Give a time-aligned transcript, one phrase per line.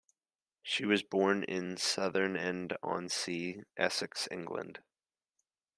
[0.63, 4.79] She was born in Southend-on-Sea, Essex, England.